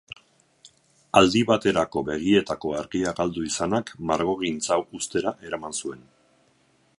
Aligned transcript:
Aldi 1.19 1.43
baterako 1.51 2.03
begietako 2.07 2.73
argia 2.79 3.13
galdu 3.21 3.45
izanak 3.51 3.93
margogintza 4.13 4.79
uztera 5.01 5.35
eraman 5.51 5.77
zuen. 5.83 6.03